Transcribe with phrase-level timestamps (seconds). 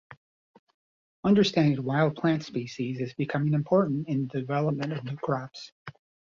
[1.23, 5.71] Understanding wild plant species is becoming important in the development of new crops.